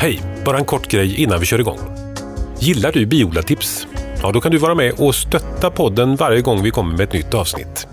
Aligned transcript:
Hej! 0.00 0.22
Bara 0.44 0.58
en 0.58 0.64
kort 0.64 0.90
grej 0.90 1.22
innan 1.22 1.40
vi 1.40 1.46
kör 1.46 1.58
igång. 1.58 1.78
Gillar 2.58 2.92
du 2.92 3.06
Biodlartips? 3.06 3.86
Ja, 4.22 4.32
då 4.32 4.40
kan 4.40 4.52
du 4.52 4.58
vara 4.58 4.74
med 4.74 4.92
och 4.98 5.14
stötta 5.14 5.70
podden 5.70 6.16
varje 6.16 6.40
gång 6.40 6.62
vi 6.62 6.70
kommer 6.70 6.96
med 6.96 7.00
ett 7.00 7.12
nytt 7.12 7.34
avsnitt. 7.34 7.86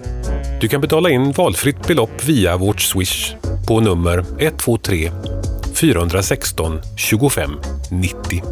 Du 0.61 0.67
kan 0.67 0.81
betala 0.81 1.09
in 1.09 1.31
valfritt 1.31 1.87
belopp 1.87 2.23
via 2.23 2.57
vårt 2.57 2.81
Swish 2.81 3.35
på 3.67 3.79
nummer 3.79 4.25
123 4.39 5.11
416 5.73 6.81
25 6.97 7.51
90. 7.91 8.43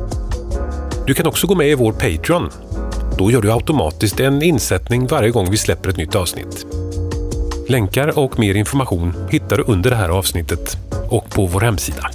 Du 1.08 1.14
kan 1.14 1.28
också 1.28 1.48
gå 1.48 1.56
med 1.56 1.70
i 1.70 1.76
vår 1.76 1.92
Patreon. 1.92 2.50
Då 3.18 3.32
gör 3.32 3.42
du 3.42 3.52
automatiskt 3.52 4.20
en 4.20 4.42
insättning 4.42 5.08
varje 5.08 5.30
gång 5.30 5.52
vi 5.52 5.58
släpper 5.58 5.90
ett 5.90 5.98
nytt 5.98 6.16
avsnitt. 6.16 6.66
Länkar 7.68 8.20
och 8.20 8.40
mer 8.40 8.56
information 8.56 9.14
hittar 9.32 9.58
du 9.58 9.64
under 9.68 9.90
det 9.90 9.96
här 9.96 10.10
avsnittet 10.10 10.78
och 11.10 11.30
på 11.30 11.46
vår 11.46 11.62
hemsida. 11.62 12.12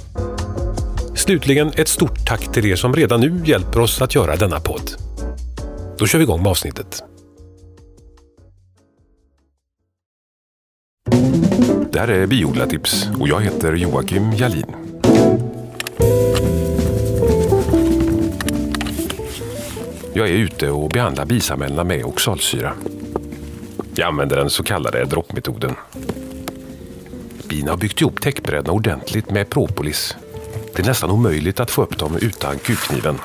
Slutligen 1.21 1.71
ett 1.77 1.87
stort 1.87 2.25
tack 2.25 2.51
till 2.51 2.65
er 2.65 2.75
som 2.75 2.95
redan 2.95 3.21
nu 3.21 3.41
hjälper 3.45 3.79
oss 3.79 4.01
att 4.01 4.15
göra 4.15 4.35
denna 4.35 4.59
podd. 4.59 4.91
Då 5.97 6.07
kör 6.07 6.19
vi 6.19 6.23
igång 6.23 6.43
med 6.43 6.49
avsnittet. 6.49 7.03
Det 11.91 11.99
här 11.99 12.07
är 12.07 12.27
Biodlartips 12.27 13.09
och 13.19 13.27
jag 13.27 13.41
heter 13.41 13.73
Joakim 13.73 14.31
Jalin. 14.33 14.65
Jag 20.13 20.29
är 20.29 20.33
ute 20.33 20.69
och 20.69 20.89
behandlar 20.89 21.25
bisamhällena 21.25 21.83
med 21.83 22.05
oxalsyra. 22.05 22.73
Jag 23.95 24.07
använder 24.07 24.37
den 24.37 24.49
så 24.49 24.63
kallade 24.63 25.05
droppmetoden. 25.05 25.75
Bina 27.49 27.71
har 27.71 27.77
byggt 27.77 28.01
ihop 28.01 28.21
täckbrädorna 28.21 28.73
ordentligt 28.73 29.31
med 29.31 29.49
propolis. 29.49 30.15
Det 30.75 30.81
är 30.81 30.85
nästan 30.85 31.11
omöjligt 31.11 31.59
att 31.59 31.71
få 31.71 31.83
upp 31.83 31.97
dem 31.97 32.17
utan 32.21 32.59
kukniven. 32.59 33.19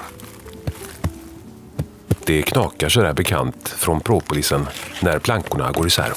Det 2.24 2.42
knakar 2.42 2.88
sådär 2.88 3.12
bekant 3.12 3.68
från 3.68 4.00
propolisen 4.00 4.68
när 5.00 5.18
plankorna 5.18 5.72
går 5.72 5.86
isär. 5.86 6.12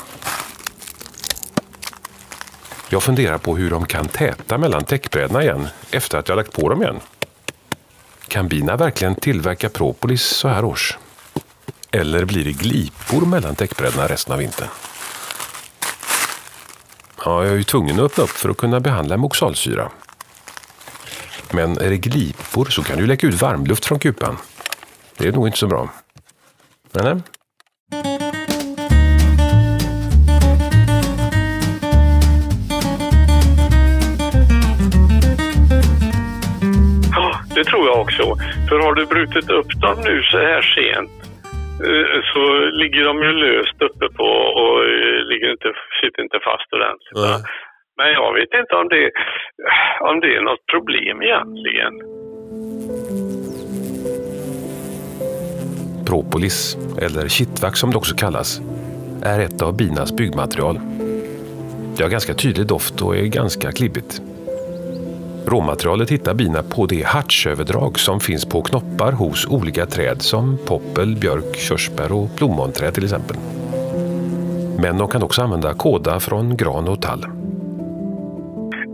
Jag 2.90 3.04
funderar 3.04 3.38
på 3.38 3.58
hur 3.58 3.70
de 3.70 3.86
kan 3.86 4.08
täta 4.08 4.58
mellan 4.58 4.86
täckbrädorna 4.86 5.44
igen 5.44 5.68
efter 5.92 6.18
att 6.18 6.30
jag 6.30 6.36
lagt 6.36 6.54
på 6.54 6.70
dem 6.70 6.82
igen. 6.82 7.00
Kan 8.28 8.48
bina 8.48 8.78
verkligen 8.78 9.16
tillverka 9.16 9.70
propolis 9.70 10.24
så 10.24 10.48
här 10.48 10.66
års? 10.66 10.98
Eller 11.92 12.26
blir 12.26 12.46
det 12.46 12.52
glipor 12.52 13.26
mellan 13.26 13.56
täckbrädorna 13.56 14.08
resten 14.08 14.34
av 14.34 14.40
vintern? 14.40 14.68
Ja, 17.26 17.44
jag 17.44 17.54
är 17.54 17.58
ju 17.58 17.64
tvungen 17.64 18.00
att 18.00 18.06
öppna 18.06 18.24
upp 18.24 18.30
för 18.30 18.50
att 18.50 18.58
kunna 18.58 18.80
behandla 18.80 19.18
med 19.18 19.26
oxalsyra. 19.26 19.92
Men 21.54 21.78
är 21.78 21.90
det 21.90 21.98
glipor 21.98 22.66
så 22.66 22.84
kan 22.84 22.98
du 22.98 23.08
läcka 23.08 23.28
ut 23.28 23.42
varmluft 23.42 23.86
från 23.86 24.00
kupan. 24.00 24.38
Det 25.18 25.28
är 25.28 25.32
nog 25.32 25.48
inte 25.48 25.58
så 25.58 25.68
bra. 25.68 25.90
Eller? 27.00 27.22
Ja, 37.16 37.40
det 37.56 37.64
tror 37.64 37.86
jag 37.88 38.02
också. 38.02 38.24
För 38.70 38.80
har 38.80 38.94
du 38.94 39.06
brutit 39.06 39.50
upp 39.50 39.82
dem 39.82 39.98
nu 40.04 40.22
så 40.24 40.38
här 40.38 40.62
sent 40.62 41.12
eh, 41.88 42.22
så 42.34 42.42
ligger 42.82 43.04
de 43.06 43.18
ju 43.24 43.32
löst 43.32 43.82
uppe 43.82 44.08
på 44.18 44.30
och 44.62 44.78
eh, 44.84 45.20
ligger 45.32 45.52
inte, 45.52 45.74
sitter 46.02 46.22
inte 46.24 46.40
fast 46.44 46.74
ordentligt. 46.74 47.16
Nej. 47.16 47.44
Men 48.00 48.12
jag 48.14 48.34
vet 48.34 48.54
inte 48.62 48.76
om 48.76 48.88
det, 48.90 49.12
om 50.10 50.20
det 50.20 50.36
är 50.36 50.42
något 50.42 50.66
problem 50.74 51.22
egentligen. 51.22 51.94
Propolis, 56.08 56.78
eller 57.02 57.28
kittvax 57.28 57.80
som 57.80 57.92
det 57.92 57.98
också 57.98 58.16
kallas, 58.16 58.62
är 59.24 59.40
ett 59.40 59.62
av 59.62 59.78
binas 59.78 60.16
byggmaterial. 60.16 60.80
Det 61.98 62.04
har 62.04 62.10
ganska 62.10 62.34
tydlig 62.34 62.68
doft 62.68 63.02
och 63.02 63.18
är 63.18 63.26
ganska 63.26 63.72
klibbigt. 63.72 64.22
Råmaterialet 65.46 66.10
hittar 66.12 66.34
bina 66.34 66.64
på 66.64 66.86
det 66.86 67.06
hartsöverdrag 67.06 68.00
som 68.00 68.20
finns 68.20 68.46
på 68.46 68.62
knoppar 68.62 69.12
hos 69.12 69.48
olika 69.48 69.86
träd 69.86 70.22
som 70.22 70.58
poppel, 70.68 71.16
björk, 71.16 71.56
körsbär 71.56 72.12
och 72.12 72.38
plommonträd 72.38 72.94
till 72.94 73.04
exempel. 73.04 73.38
Men 74.82 74.98
de 74.98 75.08
kan 75.08 75.24
också 75.24 75.42
använda 75.42 75.74
kåda 75.74 76.20
från 76.20 76.58
gran 76.58 76.88
och 76.88 77.02
tall. 77.02 77.39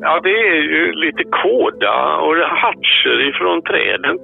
Ja, 0.08 0.20
det 0.24 0.30
är 0.30 0.62
ju 0.76 0.92
lite 1.06 1.24
kåda 1.24 1.98
och 2.26 2.36
hartser 2.64 3.18
ifrån 3.30 3.62
träden. 3.62 4.16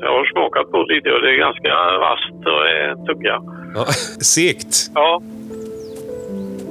Jag 0.00 0.12
har 0.18 0.24
smakat 0.32 0.70
på 0.70 0.78
lite 0.82 1.08
och 1.10 1.22
det 1.22 1.30
är 1.34 1.38
ganska 1.46 1.72
vasst 2.06 2.40
och 2.52 2.62
är 2.76 3.06
tugga. 3.06 3.36
Ja, 3.74 3.84
segt. 4.34 4.90
Ja, 4.94 5.22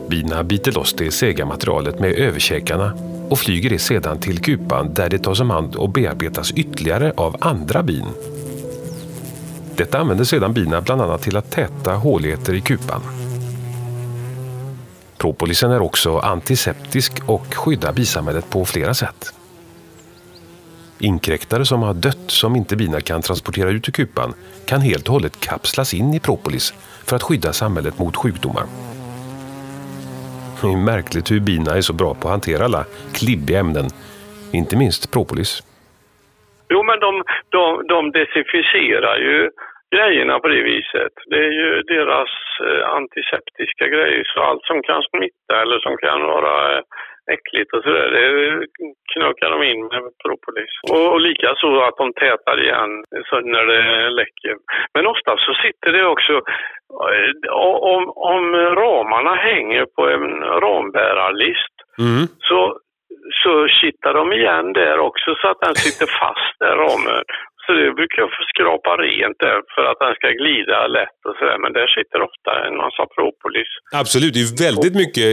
Bina 0.09 0.43
biter 0.43 0.71
loss 0.71 0.93
det 0.93 1.11
sega 1.11 1.45
materialet 1.45 1.99
med 1.99 2.11
överkäkarna 2.19 2.93
och 3.29 3.39
flyger 3.39 3.69
det 3.69 3.79
sedan 3.79 4.19
till 4.19 4.39
kupan 4.41 4.93
där 4.93 5.09
det 5.09 5.17
tas 5.17 5.39
om 5.39 5.49
hand 5.49 5.75
och 5.75 5.89
bearbetas 5.89 6.51
ytterligare 6.51 7.11
av 7.17 7.35
andra 7.39 7.83
bin. 7.83 8.05
Detta 9.77 9.99
använder 9.99 10.23
sedan 10.23 10.53
bina 10.53 10.81
bland 10.81 11.01
annat 11.01 11.21
till 11.21 11.37
att 11.37 11.51
täta 11.51 11.91
håligheter 11.91 12.53
i 12.53 12.61
kupan. 12.61 13.01
Propolisen 15.23 15.71
är 15.71 15.81
också 15.81 16.17
antiseptisk 16.17 17.11
och 17.27 17.53
skyddar 17.53 17.93
bisamhället 17.93 18.49
på 18.49 18.65
flera 18.65 18.93
sätt. 18.93 19.33
Inkräktare 20.99 21.65
som 21.65 21.81
har 21.81 21.93
dött 21.93 22.31
som 22.31 22.55
inte 22.55 22.75
bina 22.75 23.01
kan 23.01 23.21
transportera 23.21 23.69
ut 23.69 23.87
ur 23.89 23.91
kupan 23.91 24.33
kan 24.67 24.81
helt 24.81 25.07
och 25.07 25.13
hållet 25.13 25.39
kapslas 25.39 25.93
in 25.93 26.13
i 26.13 26.19
propolis 26.19 26.73
för 27.07 27.15
att 27.15 27.23
skydda 27.23 27.53
samhället 27.53 27.99
mot 27.99 28.15
sjukdomar. 28.15 28.63
Det 30.61 30.67
är 30.67 30.77
märkligt 30.77 31.31
hur 31.31 31.39
bina 31.39 31.71
är 31.77 31.81
så 31.81 31.93
bra 31.93 32.13
på 32.13 32.27
att 32.27 32.31
hantera 32.31 32.65
alla 32.65 32.85
klibbiga 33.13 33.59
ämnen, 33.59 33.87
inte 34.51 34.77
minst 34.77 35.11
propolis. 35.11 35.63
Jo, 36.69 36.83
men 36.83 36.99
de, 36.99 37.23
de, 37.49 37.87
de 37.87 38.11
desinficerar 38.11 39.17
ju 39.17 39.49
grejerna 39.95 40.39
på 40.39 40.47
det 40.47 40.63
viset. 40.73 41.13
Det 41.31 41.39
är 41.47 41.53
ju 41.61 41.69
deras 41.95 42.33
eh, 42.67 42.83
antiseptiska 42.99 43.85
grejer. 43.95 44.23
Så 44.33 44.39
allt 44.47 44.65
som 44.65 44.79
kan 44.89 45.01
smitta 45.03 45.53
eller 45.61 45.79
som 45.79 45.95
kan 45.97 46.19
vara 46.21 46.55
eh, 46.77 46.83
äckligt 47.35 47.73
och 47.73 47.83
sådär, 47.83 48.09
det 48.17 48.27
knökar 49.13 49.49
de 49.53 49.63
in 49.71 49.81
med 49.93 50.03
propolis. 50.25 50.73
Och, 50.91 51.13
och 51.13 51.21
likaså 51.21 51.67
att 51.87 51.97
de 51.97 52.13
tätar 52.13 52.57
igen 52.65 52.91
så 53.29 53.35
när 53.39 53.65
det 53.65 54.09
läcker. 54.09 54.55
Men 54.93 55.07
ofta 55.13 55.37
så 55.37 55.53
sitter 55.63 55.91
det 55.91 56.05
också, 56.05 56.33
eh, 57.13 57.53
om, 57.93 58.03
om 58.33 58.55
ramarna 58.55 59.35
hänger 59.35 59.85
på 59.95 60.09
en 60.09 60.27
rambärarlist 60.63 61.73
Mm. 61.99 62.25
så, 62.39 62.77
så 63.43 63.67
kittar 63.67 64.13
de 64.13 64.33
igen 64.33 64.73
där 64.73 64.99
också 64.99 65.35
så 65.35 65.47
att 65.47 65.61
den 65.61 65.75
sitter 65.75 66.05
fast 66.19 66.59
där 66.59 66.75
ramen. 66.75 67.23
Så 67.65 67.69
det 67.79 67.91
brukar 67.99 68.17
jag 68.23 68.29
skrapa 68.53 68.91
rent 69.07 69.37
där 69.45 69.57
för 69.75 69.83
att 69.91 69.99
den 70.03 70.13
ska 70.19 70.27
glida 70.41 70.87
lätt 70.97 71.19
och 71.27 71.35
sådär. 71.39 71.57
Men 71.63 71.71
där 71.77 71.87
sitter 71.97 72.19
ofta 72.29 72.51
en 72.67 72.75
massa 72.83 73.03
propolis. 73.17 73.71
Absolut, 74.01 74.33
det 74.33 74.41
är 74.43 74.51
väldigt 74.69 74.95
mycket 75.03 75.25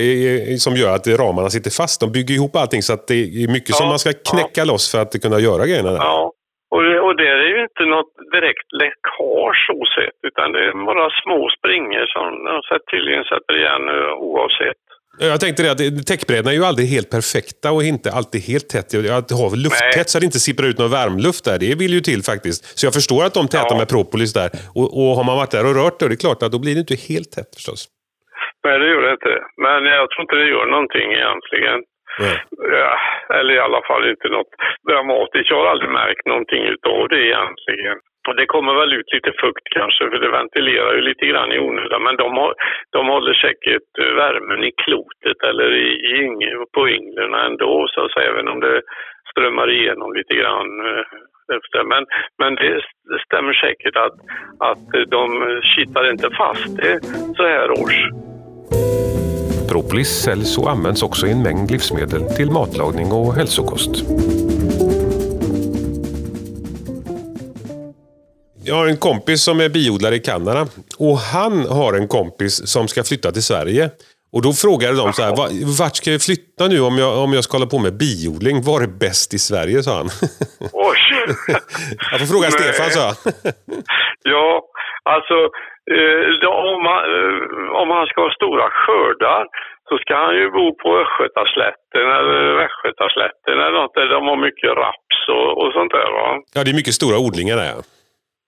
som 0.67 0.73
gör 0.83 0.93
att 0.97 1.07
ramarna 1.23 1.49
sitter 1.57 1.73
fast. 1.81 1.97
De 2.03 2.07
bygger 2.17 2.35
ihop 2.39 2.55
allting 2.63 2.83
så 2.89 2.93
att 2.97 3.05
det 3.13 3.19
är 3.45 3.49
mycket 3.57 3.73
som 3.79 3.85
Ja, 3.87 3.93
man 3.95 4.03
ska 4.05 4.13
knäcka 4.31 4.63
loss 4.71 4.85
för 4.93 4.99
att 5.05 5.13
kunna 5.25 5.39
göra 5.49 5.63
grejerna. 5.71 5.93
Där. 5.97 6.03
Ja, 6.11 6.21
och 6.75 6.83
det, 6.87 6.97
och 7.07 7.15
det 7.21 7.29
är 7.39 7.49
ju 7.55 7.59
inte 7.69 7.85
något 7.95 8.13
direkt 8.37 8.69
läckage 8.83 9.61
så 9.71 9.79
sett, 9.97 10.19
utan 10.29 10.47
det 10.55 10.61
är 10.69 10.73
bara 10.91 11.07
små 11.25 11.39
springor 11.59 12.05
som 12.15 12.25
de 12.51 12.57
sätter- 12.69 12.91
tydligen 12.93 13.25
sätter 13.33 13.55
igen 13.63 13.85
oavsett. 14.31 14.83
Jag 15.23 15.41
tänkte 15.41 15.63
det 15.63 15.71
att 15.73 16.07
täckbrädorna 16.07 16.51
är 16.51 16.55
ju 16.55 16.65
aldrig 16.65 16.89
helt 16.89 17.11
perfekta 17.11 17.73
och 17.73 17.83
inte 17.85 18.09
alltid 18.19 18.41
helt 18.43 18.69
tätt. 18.69 18.95
Att 19.11 19.31
ha 19.31 19.47
lufttätt 19.55 20.09
så 20.11 20.19
att 20.19 20.23
det 20.23 20.25
inte 20.33 20.39
sipprar 20.49 20.67
ut 20.67 20.79
någon 20.79 20.91
värmluft 20.91 21.45
där, 21.45 21.59
det 21.59 21.75
vill 21.83 21.93
ju 21.93 22.01
till 22.01 22.23
faktiskt. 22.23 22.79
Så 22.79 22.87
jag 22.87 22.95
förstår 22.95 23.25
att 23.25 23.35
de 23.35 23.49
tätar 23.49 23.67
Ja. 23.71 23.79
med 23.79 23.89
propolis 23.89 24.33
där. 24.33 24.51
Och, 24.75 24.89
och 25.01 25.11
har 25.17 25.25
man 25.25 25.37
varit 25.37 25.51
där 25.51 25.67
och 25.69 25.75
rört 25.75 25.99
det, 25.99 26.09
det 26.09 26.15
är 26.15 26.25
klart 26.27 26.43
att 26.43 26.53
då 26.53 26.59
blir 26.65 26.75
det 26.75 26.81
inte 26.87 26.97
helt 27.13 27.31
tätt 27.37 27.51
förstås. 27.55 27.81
Nej, 28.65 28.79
det 28.79 28.87
gör 28.93 29.03
det 29.07 29.13
inte. 29.19 29.35
Men 29.65 29.81
jag 29.99 30.07
tror 30.11 30.21
inte 30.25 30.37
det 30.43 30.49
gör 30.55 30.67
någonting 30.77 31.09
egentligen. 31.21 31.79
Nej. 32.21 32.39
Ja, 32.83 32.99
eller 33.39 33.55
i 33.55 33.59
alla 33.59 33.83
fall 33.83 34.09
inte 34.09 34.29
något 34.29 34.53
dramatiskt. 34.89 35.51
Jag 35.51 35.57
har 35.57 35.71
aldrig 35.71 35.91
märkt 35.91 36.27
någonting 36.27 36.63
utav 36.65 37.09
det 37.09 37.27
egentligen. 37.27 37.99
Och 38.29 38.37
det 38.37 38.47
kommer 38.47 38.75
väl 38.75 38.93
ut 38.93 39.13
lite 39.13 39.33
fukt 39.41 39.67
kanske, 39.71 40.11
för 40.11 40.19
det 40.19 40.31
ventilerar 40.31 40.95
ju 40.95 41.01
lite 41.01 41.27
grann 41.27 41.53
i 41.53 41.59
onödan. 41.59 42.03
Men 42.03 42.17
de, 42.17 42.37
har, 42.37 42.55
de 42.91 43.07
håller 43.07 43.35
säkert 43.35 43.91
värmen 43.99 44.65
i 44.65 44.73
klotet 44.83 45.43
eller 45.49 45.73
i, 45.73 45.89
i 46.11 46.13
yng- 46.25 46.65
på 46.75 46.89
ynglen 46.89 47.35
ändå, 47.35 47.87
så 47.89 48.05
att 48.05 48.13
säga, 48.13 48.31
även 48.31 48.49
om 48.49 48.61
det 48.61 48.83
strömmar 49.31 49.71
igenom 49.71 50.15
lite 50.15 50.35
grann. 50.35 50.87
Eh, 50.87 51.05
efter. 51.57 51.85
Men, 51.85 52.07
men 52.39 52.55
det 52.55 52.81
det 53.11 53.19
stämmer 53.27 53.53
säkert 53.53 53.97
att, 53.97 54.17
att 54.71 55.09
de 55.09 55.23
kittar 55.63 56.11
inte 56.11 56.31
fast 56.31 56.77
det 56.77 57.01
så 57.37 57.43
här 57.47 57.71
års. 57.71 58.30
Propolis 59.71 60.09
säljs 60.09 60.59
och 60.59 60.71
används 60.71 61.03
också 61.03 61.27
i 61.27 61.31
en 61.31 61.43
mängd 61.43 61.71
livsmedel 61.71 62.25
till 62.37 62.51
matlagning 62.51 63.13
och 63.13 63.35
hälsokost. 63.35 63.91
Jag 68.65 68.75
har 68.75 68.87
en 68.87 68.97
kompis 68.97 69.43
som 69.43 69.61
är 69.61 69.69
biodlare 69.69 70.17
i 70.17 70.21
Kanada 70.21 70.67
och 70.97 71.19
han 71.19 71.67
har 71.67 71.93
en 71.93 72.09
kompis 72.09 72.67
som 72.67 72.89
ska 72.89 73.05
flytta 73.05 73.33
till 73.33 73.43
Sverige. 73.43 73.91
Och 74.33 74.43
Då 74.43 74.53
frågade 74.53 74.97
de 74.97 75.13
så 75.13 75.23
här, 75.23 75.67
vart 75.79 75.97
ska 75.97 76.13
jag 76.13 76.23
flytta 76.23 76.69
nu 76.69 76.81
om 76.81 76.99
jag, 76.99 77.19
om 77.19 77.33
jag 77.33 77.45
ska 77.45 77.57
hålla 77.57 77.67
på 77.67 77.79
med 77.79 77.97
biodling? 77.97 78.63
Var 78.63 78.81
är 78.81 78.87
bäst 78.87 79.35
i 79.35 79.39
Sverige? 79.39 79.83
sa 79.83 79.97
han. 79.97 80.11
Oj! 80.73 80.99
jag 82.11 82.21
får 82.21 82.27
fråga 82.27 82.49
Nej. 82.49 82.53
Stefan, 82.53 82.91
sa 82.91 83.07
han. 83.07 83.33
ja, 84.23 84.63
alltså 85.03 85.37
eh, 85.97 86.49
om, 86.49 86.87
han, 86.87 87.03
eh, 87.15 87.71
om 87.83 87.91
han 87.91 88.07
ska 88.07 88.21
ha 88.21 88.31
stora 88.31 88.71
skördar 88.71 89.47
så 89.89 89.99
ska 89.99 90.15
han 90.17 90.37
ju 90.37 90.51
bo 90.51 90.75
på 90.83 90.99
Östgötaslätten 90.99 92.07
eller 92.19 92.55
Västgötaslätten 92.55 93.55
eller 93.61 93.79
något 93.81 93.95
där 93.95 94.09
de 94.09 94.27
har 94.27 94.37
mycket 94.37 94.71
raps 94.71 95.19
och, 95.29 95.49
och 95.63 95.73
sånt 95.73 95.93
där 95.93 96.11
va. 96.13 96.27
Ja, 96.55 96.65
det 96.65 96.71
är 96.71 96.81
mycket 96.81 96.95
stora 97.01 97.19
odlingar 97.27 97.57
där. 97.57 97.73
ja. 97.77 97.83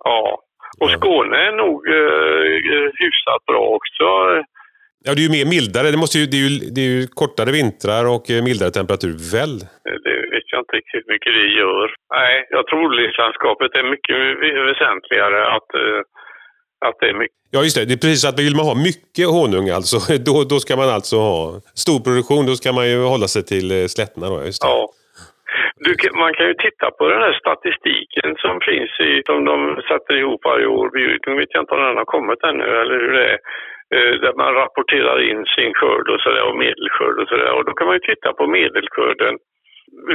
Ja. 0.04 0.38
Och. 0.80 0.90
Skåne 0.90 1.36
är 1.36 1.52
nog 1.64 1.78
eh, 1.88 2.90
hyfsat 3.00 3.42
bra 3.46 3.62
också. 3.78 4.04
Ja, 5.04 5.10
det 5.14 5.20
är 5.22 5.28
ju 5.28 5.36
mer 5.38 5.48
mildare. 5.56 5.86
Det, 5.92 6.02
måste 6.04 6.18
ju, 6.20 6.26
det, 6.32 6.38
är 6.40 6.44
ju, 6.46 6.52
det 6.74 6.80
är 6.86 6.92
ju 6.96 7.02
kortare 7.20 7.50
vintrar 7.58 8.04
och 8.14 8.24
eh, 8.32 8.40
mildare 8.48 8.72
temperatur, 8.78 9.14
väl? 9.34 9.54
Det 10.06 10.16
vet 10.34 10.46
jag 10.52 10.60
inte 10.62 10.76
riktigt 10.78 10.96
hur 10.98 11.12
mycket 11.14 11.32
det 11.38 11.48
gör. 11.62 11.86
Nej, 12.18 12.34
jag 12.56 12.62
tror 12.66 12.84
odlingslandskapet 12.86 13.70
är 13.80 13.84
mycket 13.94 14.16
väsentligare 14.70 15.40
att, 15.56 15.70
eh, 15.82 16.00
att 16.88 16.96
det 17.00 17.08
är 17.12 17.14
mycket 17.22 17.42
Ja, 17.54 17.60
just 17.66 17.76
det. 17.76 17.84
Det 17.88 17.96
är 17.98 18.04
precis 18.06 18.24
att 18.28 18.38
vill 18.46 18.56
man 18.58 18.66
ha 18.72 18.76
mycket 18.88 19.26
honung 19.36 19.66
alltså, 19.78 19.96
då, 20.28 20.34
då 20.52 20.56
ska 20.64 20.72
man 20.82 20.90
alltså 20.96 21.16
ha 21.30 21.40
stor 21.84 21.98
produktion. 22.06 22.42
Då 22.50 22.54
ska 22.60 22.68
man 22.78 22.86
ju 22.92 22.98
hålla 23.14 23.28
sig 23.34 23.42
till 23.52 23.68
eh, 23.76 23.86
slättna 23.94 24.24
då, 24.32 24.36
just 24.48 24.62
det. 24.62 24.68
Ja. 24.68 24.80
Du, 25.84 25.90
man 26.24 26.32
kan 26.36 26.46
ju 26.50 26.54
titta 26.66 26.86
på 26.98 27.02
den 27.12 27.22
här 27.26 27.34
statistiken 27.42 28.30
som 28.44 28.54
finns 28.68 28.92
i, 29.08 29.12
som 29.28 29.38
de 29.50 29.56
sätter 29.90 30.14
ihop 30.20 30.40
varje 30.50 30.66
år. 30.78 30.86
Nu 31.26 31.34
vet 31.40 31.52
jag 31.54 31.62
inte 31.62 31.74
om 31.74 31.82
den 31.88 32.00
har 32.02 32.10
kommit 32.16 32.40
ännu 32.50 32.66
eller 32.82 32.96
hur 33.02 33.12
det 33.18 33.26
är. 33.32 33.38
Eh, 33.94 34.12
Där 34.22 34.34
man 34.42 34.50
rapporterar 34.62 35.18
in 35.30 35.40
sin 35.54 35.72
skörd 35.78 36.06
och 36.12 36.20
sådär 36.24 36.44
och 36.48 36.56
medelskörd 36.64 37.16
och 37.22 37.28
sådär. 37.32 37.52
Och 37.56 37.64
då 37.66 37.72
kan 37.74 37.86
man 37.88 37.96
ju 37.98 38.04
titta 38.10 38.28
på 38.38 38.44
medelskörden 38.58 39.34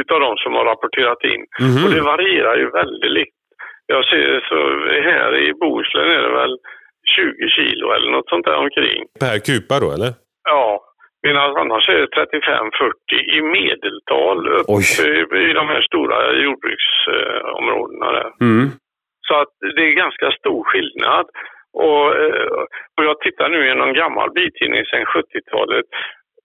utav 0.01 0.19
de 0.25 0.31
som 0.43 0.51
har 0.57 0.65
rapporterat 0.65 1.21
in. 1.33 1.43
Mhm. 1.67 1.79
Och 1.83 1.91
det 1.95 2.01
varierar 2.13 2.55
ju 2.61 2.67
väldigt. 2.81 3.33
Jag 3.87 4.05
ser 4.05 4.45
så 4.49 4.59
här 5.11 5.37
i 5.37 5.53
Bohuslän 5.53 6.09
är 6.17 6.21
det 6.21 6.33
väl 6.41 6.57
20 7.15 7.49
kilo 7.49 7.91
eller 7.91 8.11
något 8.11 8.29
sånt 8.29 8.45
där 8.45 8.57
omkring. 8.57 8.99
Per 9.19 9.39
kupa 9.47 9.79
då, 9.79 9.91
eller? 9.91 10.11
Ja, 10.49 10.81
medan 11.23 11.57
annars 11.57 11.89
är 11.89 11.99
det 11.99 12.07
35-40 12.07 13.37
i 13.37 13.41
medeltal 13.41 14.47
uppe 14.47 15.03
i, 15.37 15.49
i 15.49 15.53
de 15.53 15.67
här 15.67 15.81
stora 15.81 16.17
jordbruksområdena 16.33 18.11
där. 18.11 18.29
Mm. 18.41 18.67
Så 19.27 19.33
att 19.41 19.53
det 19.75 19.83
är 19.89 20.03
ganska 20.05 20.31
stor 20.31 20.63
skillnad. 20.63 21.25
Och, 21.73 22.05
eh, 22.15 22.61
och 22.95 23.03
jag 23.07 23.19
tittar 23.19 23.49
nu 23.49 23.67
i 23.67 23.75
någon 23.75 23.93
gammal 23.93 24.29
bitidning 24.31 24.85
sedan 24.85 25.05
70-talet 25.05 25.85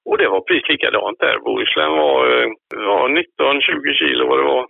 och 0.08 0.18
det 0.18 0.28
var 0.28 0.40
precis 0.40 0.68
likadant 0.68 1.18
där. 1.20 1.38
Bohuslän 1.38 1.90
var, 1.90 2.18
eh, 2.36 2.48
var 2.90 3.08
19-20 3.08 3.94
kilo 3.94 4.26
vad 4.26 4.38
det 4.38 4.44
var 4.54 4.66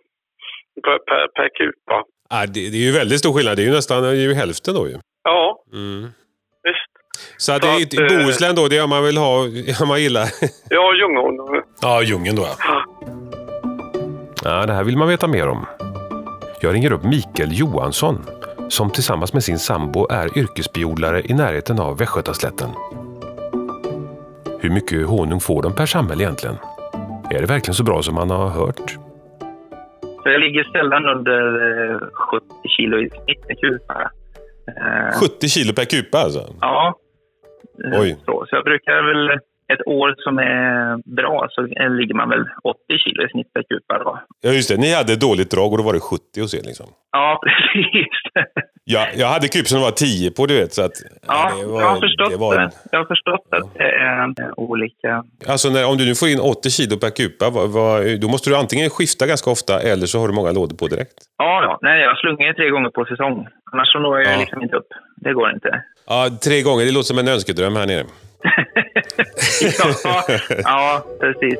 per, 0.84 0.98
per, 0.98 1.26
per 1.36 1.48
kupa. 1.58 2.04
Ja, 2.32 2.46
det, 2.46 2.70
det 2.70 2.76
är 2.76 2.80
ju 2.82 2.92
väldigt 2.92 3.18
stor 3.18 3.32
skillnad. 3.32 3.56
Det 3.56 3.62
är 3.62 3.66
ju 3.66 3.72
nästan 3.72 4.02
det 4.02 4.08
är 4.08 4.12
ju 4.14 4.34
hälften 4.34 4.74
då 4.74 4.88
ju. 4.88 4.96
Ja, 5.24 5.58
Mm. 5.72 6.02
visst. 6.62 6.86
Så 7.36 7.52
att 7.52 7.62
Så 7.62 7.68
det 7.68 7.96
är, 7.96 8.12
eh, 8.12 8.18
Bohuslän 8.24 8.54
då, 8.54 8.68
det 8.68 8.76
är 8.78 8.84
om 8.84 8.90
man 8.90 9.04
vill 9.04 9.16
ha, 9.16 9.38
om 9.82 9.88
man 9.88 10.02
gillar. 10.02 10.28
Ja, 10.70 10.94
Ljungån. 10.94 11.62
Ja, 11.82 12.02
djungeln 12.02 12.36
då 12.36 12.42
ja. 12.42 12.56
Ja. 12.58 12.84
Ja, 14.44 14.66
det 14.66 14.72
här 14.72 14.84
vill 14.84 14.96
man 14.96 15.08
veta 15.08 15.26
mer 15.28 15.48
om. 15.48 15.66
Jag 16.60 16.74
ringer 16.74 16.92
upp 16.92 17.02
Mikael 17.04 17.58
Johansson 17.58 18.24
som 18.68 18.90
tillsammans 18.90 19.32
med 19.32 19.44
sin 19.44 19.58
sambo 19.58 20.06
är 20.10 20.38
yrkesbiodlare 20.38 21.22
i 21.24 21.34
närheten 21.34 21.78
av 21.80 21.98
Västgötaslätten. 21.98 22.70
Hur 24.60 24.70
mycket 24.70 25.06
honung 25.06 25.40
får 25.40 25.62
de 25.62 25.74
per 25.74 25.86
samhälle 25.86 26.24
egentligen? 26.24 26.56
Är 27.30 27.40
det 27.40 27.46
verkligen 27.46 27.74
så 27.74 27.82
bra 27.84 28.02
som 28.02 28.14
man 28.14 28.30
har 28.30 28.48
hört? 28.48 28.96
Så 30.22 30.28
jag 30.28 30.40
ligger 30.40 30.64
sällan 30.64 31.04
under 31.06 31.40
eh, 31.92 31.98
70 32.30 32.46
kilo 32.76 32.98
i 32.98 33.08
snitt 33.10 33.44
i 33.48 33.54
kupa. 33.54 34.10
Eh, 34.68 35.20
70 35.20 35.48
kilo 35.48 35.72
per 35.74 35.84
kupa 35.84 36.18
alltså? 36.18 36.54
Ja. 36.60 36.94
Eh, 37.84 38.00
Oj. 38.00 38.16
Så, 38.24 38.46
så 38.48 38.56
jag 38.56 38.64
brukar 38.64 39.02
väl 39.02 39.38
ett 39.72 39.86
år 39.86 40.14
som 40.18 40.38
är 40.38 41.14
bra 41.16 41.46
så 41.50 41.60
ligger 42.00 42.14
man 42.14 42.28
väl 42.28 42.44
80 42.64 42.98
kilo 43.04 43.24
i 43.26 43.28
snitt 43.28 43.52
per 43.52 43.62
kupa 43.62 43.98
då. 44.04 44.20
Ja, 44.40 44.50
just 44.50 44.68
det. 44.68 44.76
Ni 44.76 44.94
hade 44.94 45.16
dåligt 45.16 45.50
drag 45.50 45.72
och 45.72 45.78
då 45.78 45.84
var 45.84 45.92
det 45.92 46.00
70 46.00 46.40
hos 46.40 46.54
er 46.54 46.62
liksom. 46.70 46.86
Ja, 47.12 47.40
precis. 47.44 48.08
Ja, 48.84 49.06
jag 49.16 49.26
hade 49.26 49.48
kup 49.48 49.66
som 49.66 49.80
var 49.80 49.90
10 49.90 50.30
på, 50.30 50.46
du 50.46 50.54
vet. 50.60 50.72
Så 50.72 50.82
att, 50.82 50.92
Ja, 51.26 51.52
det 51.60 51.66
var- 51.66 51.80
jag 51.80 51.88
har 51.88 52.00
förstått 52.00 52.30
det. 52.30 52.36
Var, 52.36 52.58
det. 52.58 52.70
Jag 52.92 52.98
har 52.98 53.06
förstått 53.06 53.46
att 53.50 53.74
det 53.74 53.90
är 53.90 54.60
olika. 54.60 55.24
Alltså 55.48 55.68
när, 55.70 55.86
om 55.90 55.96
du 55.96 56.04
nu 56.06 56.14
får 56.14 56.28
in 56.28 56.40
80 56.40 56.70
kilo 56.70 56.96
per 56.98 57.10
kupa, 57.10 57.50
vad, 57.50 57.70
vad, 57.70 58.20
då 58.20 58.28
måste 58.28 58.50
du 58.50 58.56
antingen 58.56 58.90
skifta 58.90 59.26
ganska 59.26 59.50
ofta 59.50 59.80
eller 59.80 60.06
så 60.06 60.18
har 60.20 60.28
du 60.28 60.34
många 60.34 60.52
lådor 60.52 60.76
på 60.76 60.86
direkt. 60.86 61.16
Ja, 61.38 61.62
ja. 61.66 61.78
Nej, 61.82 62.00
jag 62.02 62.18
slungar 62.18 62.52
tre 62.52 62.70
gånger 62.70 62.90
på 62.90 63.04
säsong. 63.04 63.46
Annars 63.72 63.92
så 63.92 63.98
når 63.98 64.18
jag 64.20 64.34
Ja. 64.34 64.40
liksom 64.40 64.62
inte 64.62 64.76
upp. 64.76 64.90
Det 65.24 65.32
går 65.32 65.50
inte. 65.50 65.82
Ja, 66.06 66.30
tre 66.44 66.62
gånger. 66.62 66.84
Det 66.84 66.92
låter 66.92 67.06
som 67.06 67.18
en 67.18 67.28
önskedröm 67.28 67.76
här 67.76 67.86
nere. 67.86 68.04
ja, 70.04 70.24
ja, 70.64 71.04
precis. 71.20 71.58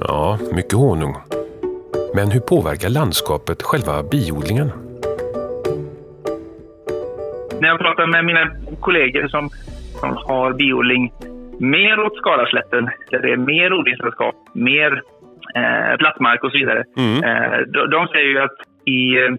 Ja, 0.00 0.38
mycket 0.52 0.72
honung. 0.72 1.16
Men 2.14 2.30
hur 2.30 2.40
påverkar 2.40 2.88
landskapet 2.88 3.62
själva 3.62 4.02
biodlingen? 4.02 4.72
När 7.60 7.68
jag 7.68 7.78
pratar 7.78 8.06
med 8.06 8.24
mina 8.24 8.50
kollegor 8.80 9.28
som, 9.28 9.50
som 10.00 10.16
har 10.16 10.52
biodling 10.52 11.12
mer 11.58 12.00
åt 12.00 12.16
Skaraslätten, 12.16 12.90
där 13.10 13.18
det 13.18 13.32
är 13.32 13.36
mer 13.36 13.72
odlingslandskap, 13.72 14.34
mer 14.52 15.02
eh, 15.54 15.96
plattmark 15.98 16.44
och 16.44 16.50
så 16.52 16.58
vidare. 16.58 16.84
Mm. 16.96 17.24
Eh, 17.24 17.58
de, 17.58 17.90
de 17.90 18.08
säger 18.08 18.28
ju 18.28 18.38
att 18.38 18.56
i 18.84 19.16
eh, 19.22 19.34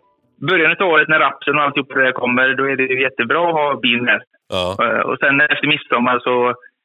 början 0.50 0.76
av 0.80 0.88
året 0.94 1.08
när 1.10 1.20
rapsen 1.20 1.56
och 1.58 1.64
alltihop 1.64 1.90
det 1.94 2.12
kommer, 2.12 2.48
då 2.60 2.64
är 2.72 2.76
det 2.76 3.02
jättebra 3.08 3.42
att 3.48 3.58
ha 3.60 3.80
bin 3.86 4.04
med. 4.04 4.22
Ja. 4.54 4.66
Eh, 4.84 5.00
och 5.10 5.18
sen 5.20 5.42
efter 5.42 5.68
midsommar 5.68 6.20
så 6.20 6.36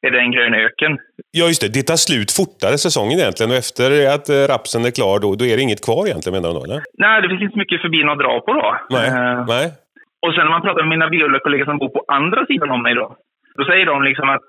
är 0.06 0.10
det 0.10 0.20
en 0.20 0.32
grön 0.32 0.54
öken. 0.54 0.92
ja, 1.38 1.44
just 1.46 1.62
det. 1.62 1.70
Det 1.76 1.82
tar 1.90 2.00
slut 2.08 2.30
fortare 2.40 2.76
säsongen 2.86 3.18
egentligen 3.18 3.50
och 3.52 3.60
efter 3.64 3.88
att 4.14 4.26
eh, 4.34 4.44
rapsen 4.54 4.82
är 4.88 4.94
klar 4.98 5.16
då, 5.24 5.28
då 5.40 5.44
är 5.50 5.56
det 5.56 5.62
inget 5.68 5.84
kvar 5.88 6.02
egentligen 6.06 6.34
menar 6.38 6.64
eller? 6.64 6.80
Nej, 7.04 7.16
det 7.22 7.28
finns 7.28 7.42
inte 7.42 7.56
så 7.56 7.62
mycket 7.62 7.82
för 7.82 7.88
bin 7.96 8.08
att 8.12 8.22
dra 8.24 8.34
på 8.46 8.52
då. 8.60 8.68
Nej. 8.96 9.08
Eh, 9.08 9.44
Nej. 9.54 9.66
Och 10.24 10.32
sen 10.34 10.44
när 10.44 10.54
man 10.56 10.66
pratar 10.66 10.82
med 10.82 10.92
mina 10.94 11.08
biodlarkollegor 11.14 11.64
som 11.64 11.78
bor 11.78 11.88
på 11.96 12.02
andra 12.18 12.40
sidan 12.46 12.70
om 12.76 12.82
mig 12.82 12.94
då. 12.94 13.06
Då 13.58 13.64
säger 13.64 13.86
de 13.86 13.96
liksom 14.02 14.28
att 14.36 14.48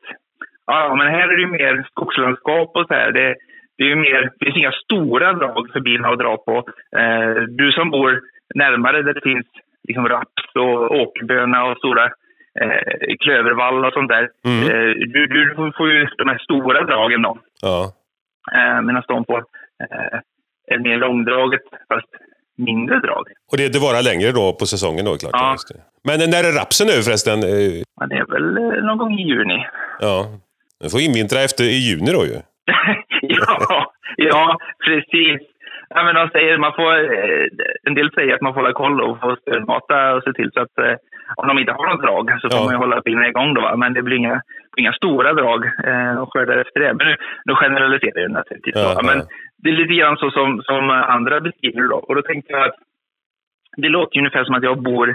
ja, 0.66 0.96
men 1.00 1.08
här 1.16 1.28
är 1.32 1.36
det 1.36 1.42
ju 1.48 1.52
mer 1.60 1.74
skogslandskap 1.92 2.70
och 2.78 2.88
så 2.88 2.94
här. 2.94 3.12
Det, 3.12 3.36
det 3.78 3.92
är 3.92 3.96
mer, 3.96 4.22
det 4.38 4.46
finns 4.46 4.58
inga 4.58 4.72
stora 4.84 5.34
drag 5.34 5.64
för 5.74 5.80
bilarna 5.80 6.10
att 6.14 6.20
dra 6.20 6.38
på. 6.38 6.56
Eh, 7.02 7.42
du 7.60 7.72
som 7.72 7.92
bor 7.92 8.12
närmare 8.56 9.02
där 9.02 9.14
det 9.14 9.22
finns 9.22 9.46
liksom 9.88 10.08
raps 10.10 10.56
och 10.56 10.92
åkerböna 11.02 11.66
och 11.66 11.78
stora 11.78 12.06
eh, 12.62 13.16
klövervall 13.20 13.86
och 13.86 13.94
sånt 13.94 14.10
där. 14.10 14.30
Mm. 14.46 14.64
Eh, 14.64 14.94
du, 15.14 15.28
du 15.28 15.56
får- 15.78 15.92
ju 15.92 16.06
de 16.18 16.28
här 16.30 16.38
stora 16.38 16.84
dragen 16.84 17.22
då. 17.22 17.38
Ja. 17.62 17.92
Eh, 18.54 18.82
Medan 18.82 19.04
de 19.08 19.26
får 19.26 19.40
eh, 19.84 20.20
ett 20.76 20.82
mer 20.82 20.98
långdraget 20.98 21.62
fast 21.88 22.08
mindre 22.58 23.00
drag. 23.00 23.26
Och 23.52 23.58
det, 23.58 23.74
det 23.74 23.80
varar 23.80 24.04
längre 24.04 24.32
då 24.32 24.54
på 24.60 24.66
säsongen 24.66 25.06
då, 25.06 25.18
klart. 25.18 25.32
Ja. 25.34 25.56
Men 26.04 26.30
när 26.30 26.44
är 26.50 26.54
rapsen 26.62 26.88
över 26.90 27.02
förresten? 27.02 27.40
Eh, 27.44 27.84
Ja, 28.02 28.06
det 28.08 28.16
är 28.16 28.26
väl 28.26 28.58
eh, 28.58 28.84
någon 28.86 28.98
gång 28.98 29.14
i 29.20 29.24
juni. 29.28 29.68
Ja. 30.00 30.26
Du 30.84 30.90
får 30.90 31.02
invintra 31.02 31.40
efter 31.42 31.64
i 31.64 31.80
juni 31.90 32.12
då 32.12 32.26
ju. 32.26 32.32
ja, 33.22 33.92
ja, 34.18 34.58
precis. 34.86 35.40
Ja, 35.96 36.04
men 36.04 36.16
de 36.16 36.30
säger, 36.30 36.58
man 36.58 36.74
får, 36.74 36.94
eh, 37.14 37.48
en 37.84 37.94
del 37.94 38.12
säger 38.12 38.34
att 38.36 38.42
man 38.42 38.54
får 38.54 38.62
hålla 38.62 38.74
koll 38.74 39.02
och 39.02 39.20
få 39.20 39.36
stödmata 39.42 40.16
och 40.16 40.24
se 40.24 40.34
till 40.34 40.52
så 40.54 40.60
att 40.62 40.78
eh, 40.78 40.96
om 41.36 41.48
de 41.48 41.60
inte 41.60 41.72
har 41.72 41.88
något 41.90 42.02
drag 42.06 42.26
så 42.42 42.50
får 42.50 42.60
Ja. 42.60 42.64
man 42.66 42.74
ju 42.74 42.78
hålla 42.78 43.02
bilen 43.02 43.26
igång 43.26 43.54
då. 43.54 43.62
Va? 43.62 43.76
Men 43.76 43.94
det 43.94 44.02
blir 44.02 44.18
inga, 44.18 44.42
inga 44.78 44.94
stora 44.94 45.34
drag 45.34 45.66
eh, 45.90 46.16
och 46.22 46.34
skördar 46.34 46.58
efter 46.58 46.80
det. 46.80 46.94
Men 46.94 47.08
nu, 47.08 47.16
nu 47.46 47.54
generaliserar 47.56 48.22
jag 48.22 48.32
naturligtvis. 48.32 48.76
Ja, 48.76 48.94
va? 48.96 49.02
Men 49.10 49.18
ja. 49.18 49.26
det 49.64 49.70
är 49.70 49.74
lite 49.74 49.94
grann 49.94 50.18
så 50.18 50.32
som, 50.32 50.62
som 50.64 50.90
andra 50.90 51.42
beskriver 51.42 51.82
då. 51.90 51.96
Och 51.98 52.16
då 52.16 52.22
tänkte 52.22 52.52
jag 52.54 52.64
att 52.68 52.76
det 53.78 53.90
låter 53.90 54.16
ju 54.16 54.20
ungefär 54.22 54.44
som 54.44 54.56
att 54.56 54.64
jag 54.64 54.82
bor, 54.84 55.10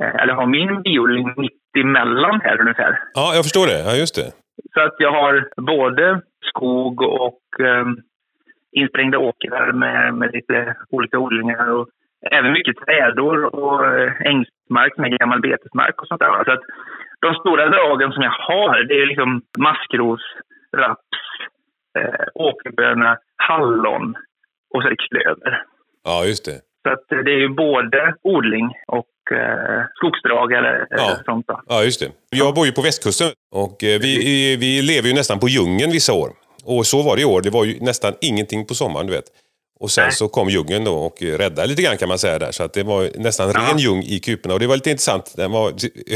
eh, 0.00 0.14
eller 0.22 0.34
har 0.34 0.46
min 0.46 0.82
biodling 0.82 1.34
mitt 1.36 1.60
emellan 1.78 2.40
här 2.40 2.60
ungefär. 2.60 2.98
Ja, 3.14 3.32
jag 3.34 3.44
förstår 3.44 3.66
det. 3.66 3.78
Ja, 3.86 3.92
just 3.96 4.14
det. 4.14 4.28
Så 4.74 4.80
att 4.80 4.94
jag 4.98 5.12
har 5.12 5.48
både 5.56 6.20
skog 6.50 7.02
och 7.02 7.40
eh, 7.60 7.86
insprängda 8.74 9.18
åkrar 9.18 9.72
med, 9.72 10.14
med 10.14 10.32
lite 10.32 10.74
olika 10.90 11.18
odlingar 11.18 11.66
och 11.70 11.88
även 12.30 12.52
mycket 12.52 12.76
trädor 12.76 13.54
och 13.54 13.86
eh, 13.86 14.12
ängsmark 14.20 14.96
med 14.96 15.18
gammal 15.18 15.40
betesmark 15.40 16.02
och 16.02 16.08
sånt 16.08 16.20
där. 16.20 16.44
Så 16.44 16.52
att 16.52 16.64
de 17.20 17.34
stora 17.34 17.68
dragen 17.68 18.12
som 18.12 18.22
jag 18.22 18.30
har, 18.50 18.82
det 18.88 18.94
är 19.02 19.06
liksom 19.06 19.42
maskros, 19.58 20.20
raps, 20.76 21.18
eh, 21.98 22.26
åkerböna, 22.34 23.16
hallon 23.36 24.14
och 24.74 24.82
så 24.82 24.86
är 24.86 24.90
det 24.90 24.96
klöver. 25.08 25.62
Ja, 26.04 26.24
just 26.24 26.44
det. 26.44 26.60
Så 26.82 26.92
att 26.92 27.24
det 27.24 27.30
är 27.32 27.38
ju 27.38 27.48
både 27.48 28.14
odling 28.22 28.72
och 28.86 29.32
eh, 29.38 29.82
skogsdrag 29.94 30.52
eller 30.52 30.86
Ja. 30.90 31.10
eh, 31.10 31.18
sånt. 31.24 31.46
Då. 31.46 31.60
Ja, 31.68 31.82
just 31.82 32.00
det. 32.00 32.06
Jag 32.30 32.54
bor 32.54 32.66
ju 32.66 32.72
på 32.72 32.82
västkusten 32.82 33.28
och 33.52 33.84
eh, 33.84 33.98
vi, 34.04 34.12
vi, 34.28 34.56
vi 34.56 34.82
lever 34.82 35.08
ju 35.08 35.14
nästan 35.14 35.38
på 35.40 35.48
djungeln 35.48 35.90
vissa 35.92 36.12
år. 36.12 36.28
Och 36.64 36.86
så 36.86 37.02
var 37.02 37.16
det 37.16 37.22
i 37.22 37.24
år. 37.24 37.40
Det 37.42 37.50
var 37.50 37.64
ju 37.64 37.80
nästan 37.80 38.12
ingenting 38.20 38.66
på 38.66 38.74
sommaren, 38.74 39.06
du 39.06 39.12
vet. 39.12 39.24
Och 39.80 39.90
sen 39.90 40.04
Nej. 40.04 40.12
så 40.12 40.28
kom 40.28 40.48
djungeln 40.48 40.84
då 40.84 40.94
och 41.06 41.16
räddade 41.42 41.68
lite 41.68 41.82
grann 41.82 41.96
kan 41.96 42.08
man 42.08 42.18
säga 42.18 42.38
där. 42.38 42.52
Så 42.52 42.62
att 42.64 42.74
det 42.74 42.82
var 42.82 43.00
nästan 43.28 43.46
ren 43.52 43.78
ljung 43.78 44.00
i 44.14 44.16
kuporna. 44.26 44.54
Och 44.54 44.60
det 44.60 44.66
var 44.66 44.76
lite 44.80 44.90
intressant. 44.90 45.26
Den 45.36 45.50
var 45.58 45.66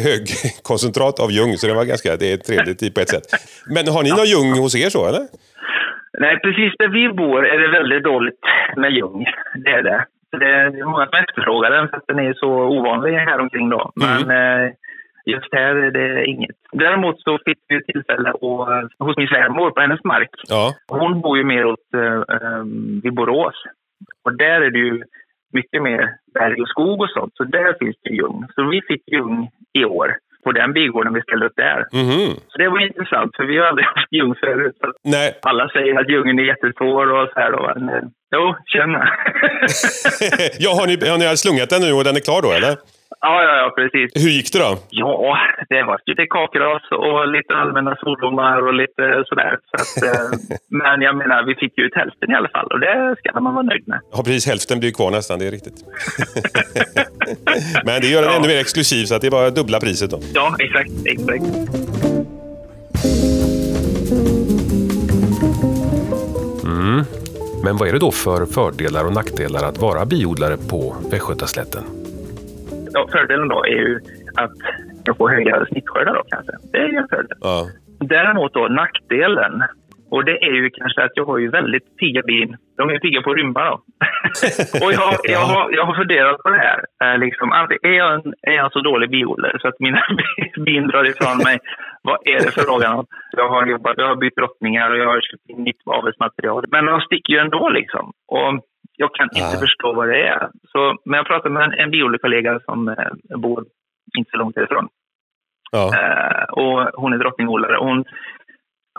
hög 0.07 0.23
koncentrat 0.71 1.21
av 1.25 1.31
ljung, 1.31 1.53
så 1.57 1.67
det 1.67 1.75
var 1.75 1.85
ganska 1.85 2.17
det 2.17 2.33
är 2.33 2.37
trevligt 2.37 2.95
på 2.95 3.01
ett 3.01 3.13
sätt. 3.17 3.27
Men 3.75 3.83
har 3.95 4.03
ni 4.03 4.11
någon 4.11 4.31
ljung 4.35 4.51
hos 4.63 4.75
er 4.85 4.91
så, 4.97 5.03
eller? 5.11 5.25
Nej, 6.25 6.35
precis 6.45 6.73
där 6.79 6.91
vi 6.99 7.05
bor 7.23 7.47
är 7.53 7.59
det 7.63 7.69
väldigt 7.79 8.05
dåligt 8.05 8.43
med 8.77 8.91
ljung. 8.93 9.25
Det 9.65 9.71
är 9.71 9.83
det. 9.83 10.01
Det 10.41 10.47
är 10.47 10.85
många 10.93 11.07
som 11.07 11.19
efterfrågar 11.25 11.71
den 11.71 11.89
för 11.89 11.97
att 11.97 12.07
den 12.07 12.19
är 12.19 12.35
så 12.35 12.51
ovanlig 12.77 13.13
här 13.13 13.39
omkring 13.41 13.69
då. 13.69 13.93
Men 13.95 14.21
eh, 14.41 14.73
just 15.33 15.53
här 15.53 15.75
är 15.87 15.91
det 15.91 16.25
inget. 16.25 16.57
Däremot 16.73 17.21
så 17.21 17.39
fick 17.47 17.59
vi 17.69 17.85
tillfälle 17.85 18.31
att, 18.31 18.43
eh, 18.43 19.07
hos 19.07 19.17
min 19.17 19.29
svärmor 19.29 19.71
på 19.71 19.81
hennes 19.81 20.05
mark. 20.05 20.31
Ja. 20.49 20.75
Hon 20.89 21.21
bor 21.21 21.39
ju 21.39 21.45
mer 21.45 21.65
åt 21.67 21.89
eh, 21.95 22.23
eh, 22.37 22.63
vid 23.03 23.15
Borås. 23.15 23.55
Och 24.25 24.37
där 24.37 24.61
är 24.61 24.71
det 24.71 24.79
ju 24.79 25.03
mycket 25.53 25.83
mer 25.83 26.11
berg 26.35 26.63
och 26.63 26.69
skog 26.69 27.01
och 27.01 27.11
sånt. 27.11 27.33
Så 27.37 27.45
där 27.45 27.77
finns 27.81 27.97
det 28.03 28.11
ljung. 28.11 28.47
Så 28.55 28.69
vi 28.71 28.83
fick 28.89 29.03
ljung 29.13 29.49
i 29.73 29.85
år 29.85 30.17
på 30.45 30.53
den 30.53 30.73
bigården 30.73 31.15
vi 31.15 31.23
ställde 31.23 31.47
upp 31.47 31.57
där. 31.57 31.79
Mhm. 31.93 32.35
Så 32.49 32.59
det 32.59 32.69
var 32.69 32.81
intressant 32.81 33.37
för 33.37 33.45
vi 33.45 33.59
har 33.59 33.67
aldrig 33.67 33.87
haft 33.95 34.13
ljung 34.13 34.35
förut. 34.35 34.77
Nej. 35.05 35.39
alla 35.43 35.69
säger 35.69 36.01
att 36.01 36.11
djungeln 36.11 36.39
är 36.39 36.43
jättesvår 36.43 37.07
och 37.13 37.29
så 37.33 37.41
här 37.41 37.51
då. 37.53 37.73
Men, 37.75 37.89
eh, 37.89 38.03
jo, 38.35 38.55
tjena. 38.67 38.99
ja, 40.59 40.71
har 40.79 40.87
ni, 40.87 40.95
har 41.13 41.19
ni 41.19 41.37
slungat 41.37 41.71
den 41.71 41.83
nu 41.83 41.93
och 41.93 42.05
den 42.05 42.17
är 42.17 42.21
klar 42.29 42.43
då, 42.43 42.51
eller? 42.59 42.75
Ja, 43.21 43.43
ja, 43.43 43.57
ja, 43.63 43.73
precis. 43.77 44.25
Hur 44.25 44.31
gick 44.31 44.53
det 44.53 44.59
då? 44.59 44.79
Ja, 44.91 45.39
det 45.69 45.83
var 45.83 46.01
lite 46.07 46.27
kakras 46.27 46.83
och 46.91 47.29
lite 47.29 47.55
allmänna 47.55 47.97
svordomar 47.97 48.67
och 48.67 48.75
lite 48.75 49.25
sådär. 49.27 49.59
Så 49.71 49.75
att, 49.83 50.03
eh, 50.09 50.57
men 50.83 51.03
jag 51.03 51.17
menar, 51.17 51.43
vi 51.47 51.55
fick 51.55 51.79
ju 51.79 51.85
ut 51.85 51.95
hälften 51.95 52.31
i 52.31 52.35
alla 52.35 52.49
fall 52.49 52.67
och 52.73 52.81
det 52.81 53.17
ska 53.19 53.41
man 53.41 53.55
vara 53.55 53.63
nöjd 53.63 53.89
med. 53.89 54.01
Ja, 54.13 54.19
precis. 54.25 54.47
Hälften 54.47 54.81
blir 54.81 54.91
kvar 54.93 55.11
nästan, 55.11 55.39
det 55.39 55.47
är 55.47 55.51
riktigt. 55.51 55.75
Men 57.85 58.01
det 58.01 58.07
gör 58.09 58.23
den 58.23 58.31
Ja. 58.31 58.37
ännu 58.39 58.49
mer 58.49 58.59
exklusiv, 58.61 59.05
så 59.05 59.15
att 59.15 59.21
det 59.21 59.27
är 59.27 59.31
bara 59.31 59.51
dubbla 59.51 59.81
priset 59.81 60.11
då. 60.11 60.19
Ja, 60.35 60.57
exakt. 60.59 60.91
exakt. 61.07 61.45
Men 67.63 67.77
vad 67.77 67.89
är 67.89 67.93
det 67.93 67.99
då 67.99 68.11
för 68.11 68.47
fördelar 68.47 69.05
och 69.05 69.13
nackdelar 69.13 69.69
att 69.69 69.79
vara 69.79 70.05
biodlare 70.05 70.57
på 70.57 70.97
Västgötaslätten? 71.11 71.83
Ja, 72.93 73.09
fördelen 73.13 73.49
då 73.49 73.65
är 73.65 73.81
ju 73.89 74.01
att 74.37 74.57
jag 75.05 75.17
får 75.17 75.29
högre 75.29 75.67
snittskördar 75.67 76.15
då 76.15 76.23
kanske. 76.29 76.53
Det 76.73 76.79
är 76.79 76.99
en 76.99 77.09
fördel. 77.09 77.39
Ja. 77.41 77.67
Däremot 78.01 78.55
då 78.55 78.69
nackdelen, 78.69 79.63
och 80.11 80.25
det 80.25 80.37
är 80.45 80.53
ju 80.53 80.71
kanske 80.71 81.05
att 81.05 81.11
jag 81.15 81.25
har 81.25 81.39
ju 81.39 81.49
väldigt 81.49 81.97
pigga 81.97 82.23
bin. 82.23 82.57
De 82.77 82.91
är 82.91 82.99
pigga 82.99 83.23
på 83.23 83.31
att 83.31 83.37
rymma 83.37 83.65
då. 83.65 83.75
och 84.85 84.93
jag, 84.93 85.15
jag, 85.23 85.41
har, 85.41 85.71
jag 85.73 85.85
har 85.85 85.95
funderat 85.95 86.43
på 86.43 86.51
det 86.51 86.59
här. 86.59 86.81
Eh, 87.05 87.19
liksom, 87.19 87.53
är, 87.53 87.89
jag 87.89 88.15
en, 88.15 88.35
är 88.43 88.53
jag 88.53 88.65
en 88.65 88.71
så 88.71 88.81
dålig 88.81 89.11
biodlare 89.11 89.59
så 89.61 89.69
att 89.69 89.81
mina 89.81 90.03
bin 90.67 90.87
drar 90.87 91.05
ifrån 91.05 91.39
mig? 91.39 91.59
Vad 92.03 92.19
är 92.25 92.39
det 92.45 92.51
för 92.51 92.61
frågan 92.61 92.93
om? 92.99 93.07
Jag 93.37 93.49
har 93.49 93.67
jobbat, 93.67 93.95
jag 93.97 94.09
har 94.09 94.17
bytt 94.17 94.37
drottningar 94.37 94.91
och 94.91 94.99
jag 94.99 95.07
har 95.07 95.21
köpt 95.21 95.49
in 95.49 95.65
nytt 95.65 95.83
avelsmaterial. 95.87 96.65
Men 96.69 96.87
de 96.87 97.01
sticker 97.01 97.33
ju 97.33 97.39
ändå 97.39 97.69
liksom. 97.69 98.13
Och 98.29 98.65
jag 99.01 99.15
kan 99.15 99.25
inte 99.25 99.39
Ja. 99.55 99.61
förstå 99.61 99.93
vad 99.93 100.09
det 100.09 100.27
är. 100.29 100.49
Så, 100.73 100.97
men 101.05 101.17
jag 101.17 101.27
pratade 101.27 101.55
med 101.55 101.63
en, 101.63 101.73
en 101.73 101.91
biodlarkollega 101.91 102.61
som 102.65 102.89
eh, 102.89 103.39
bor 103.39 103.65
inte 104.19 104.31
så 104.31 104.37
långt 104.37 104.57
härifrån. 104.57 104.89
Ja. 105.71 105.85
Eh, 105.99 106.45
och 106.45 106.91
hon 107.01 107.13
är 107.13 107.19
drottningodlare. 107.19 107.77
Hon, 107.77 108.05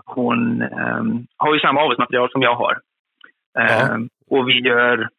hon 0.05 0.61
ehm, 0.61 1.27
har 1.37 1.53
ju 1.53 1.59
samma 1.59 1.81
avelsmaterial 1.81 2.31
som 2.31 2.41
jag 2.41 2.55
har. 2.55 2.77
Ja. 3.53 3.61
Ehm, 3.61 4.09
Och 4.29 4.49
vi 4.49 4.59
gör 4.59 5.09